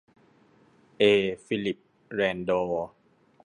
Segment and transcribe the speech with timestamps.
[0.99, 1.03] เอ
[1.45, 1.79] ฟิลลิป
[2.13, 2.61] แรนดอ